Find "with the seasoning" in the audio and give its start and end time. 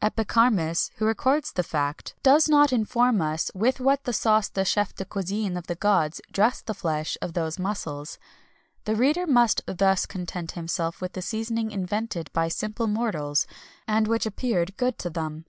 11.02-11.70